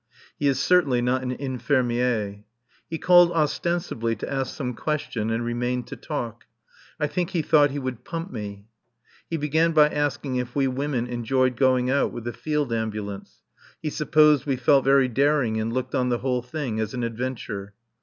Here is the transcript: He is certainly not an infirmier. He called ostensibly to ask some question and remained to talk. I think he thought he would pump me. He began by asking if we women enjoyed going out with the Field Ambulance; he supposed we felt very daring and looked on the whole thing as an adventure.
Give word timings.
He 0.39 0.47
is 0.47 0.59
certainly 0.59 0.99
not 0.99 1.21
an 1.21 1.29
infirmier. 1.29 2.43
He 2.89 2.97
called 2.97 3.31
ostensibly 3.33 4.15
to 4.15 4.33
ask 4.33 4.55
some 4.55 4.73
question 4.73 5.29
and 5.29 5.45
remained 5.45 5.85
to 5.89 5.95
talk. 5.95 6.45
I 6.99 7.05
think 7.05 7.29
he 7.29 7.43
thought 7.43 7.69
he 7.69 7.77
would 7.77 8.03
pump 8.03 8.31
me. 8.31 8.65
He 9.29 9.37
began 9.37 9.73
by 9.73 9.89
asking 9.89 10.37
if 10.37 10.55
we 10.55 10.65
women 10.67 11.05
enjoyed 11.05 11.55
going 11.55 11.91
out 11.91 12.11
with 12.11 12.23
the 12.23 12.33
Field 12.33 12.73
Ambulance; 12.73 13.43
he 13.79 13.91
supposed 13.91 14.47
we 14.47 14.55
felt 14.55 14.83
very 14.85 15.07
daring 15.07 15.59
and 15.61 15.71
looked 15.71 15.93
on 15.93 16.09
the 16.09 16.17
whole 16.17 16.41
thing 16.41 16.79
as 16.79 16.95
an 16.95 17.03
adventure. 17.03 17.75